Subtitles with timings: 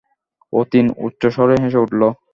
[0.53, 2.01] অতীন উচ্চস্বরে হেসে উঠল।